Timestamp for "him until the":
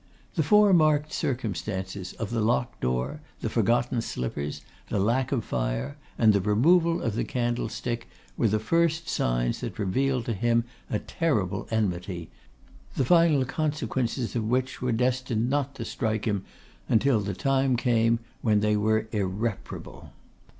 16.25-17.35